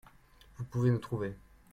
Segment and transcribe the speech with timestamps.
[0.57, 1.35] Vous pouvez nous trouver.